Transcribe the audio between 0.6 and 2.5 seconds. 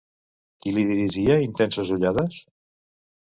Qui li dirigia intenses ullades?